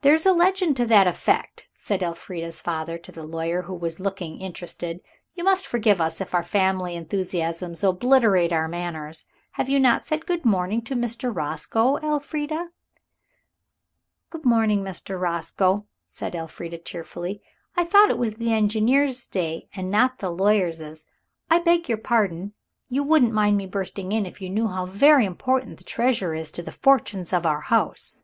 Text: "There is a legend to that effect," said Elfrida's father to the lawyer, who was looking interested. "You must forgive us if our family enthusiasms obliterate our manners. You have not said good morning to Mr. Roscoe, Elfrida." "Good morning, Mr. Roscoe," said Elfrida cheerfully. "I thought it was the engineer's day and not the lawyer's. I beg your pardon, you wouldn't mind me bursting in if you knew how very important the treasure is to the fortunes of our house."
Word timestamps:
"There 0.00 0.12
is 0.14 0.26
a 0.26 0.32
legend 0.32 0.76
to 0.78 0.86
that 0.86 1.06
effect," 1.06 1.68
said 1.76 2.02
Elfrida's 2.02 2.60
father 2.60 2.98
to 2.98 3.12
the 3.12 3.22
lawyer, 3.22 3.62
who 3.62 3.74
was 3.74 4.00
looking 4.00 4.40
interested. 4.40 5.00
"You 5.36 5.44
must 5.44 5.64
forgive 5.68 6.00
us 6.00 6.20
if 6.20 6.34
our 6.34 6.42
family 6.42 6.96
enthusiasms 6.96 7.84
obliterate 7.84 8.52
our 8.52 8.66
manners. 8.66 9.24
You 9.56 9.72
have 9.74 9.80
not 9.82 10.04
said 10.04 10.26
good 10.26 10.44
morning 10.44 10.82
to 10.82 10.96
Mr. 10.96 11.30
Roscoe, 11.32 11.98
Elfrida." 11.98 12.70
"Good 14.30 14.44
morning, 14.44 14.82
Mr. 14.82 15.16
Roscoe," 15.20 15.86
said 16.08 16.34
Elfrida 16.34 16.78
cheerfully. 16.78 17.40
"I 17.76 17.84
thought 17.84 18.10
it 18.10 18.18
was 18.18 18.34
the 18.34 18.52
engineer's 18.52 19.28
day 19.28 19.68
and 19.76 19.92
not 19.92 20.18
the 20.18 20.32
lawyer's. 20.32 21.06
I 21.48 21.60
beg 21.60 21.88
your 21.88 21.98
pardon, 21.98 22.52
you 22.88 23.04
wouldn't 23.04 23.30
mind 23.32 23.56
me 23.58 23.66
bursting 23.66 24.10
in 24.10 24.26
if 24.26 24.40
you 24.40 24.50
knew 24.50 24.66
how 24.66 24.86
very 24.86 25.24
important 25.24 25.78
the 25.78 25.84
treasure 25.84 26.34
is 26.34 26.50
to 26.50 26.64
the 26.64 26.72
fortunes 26.72 27.32
of 27.32 27.46
our 27.46 27.60
house." 27.60 28.18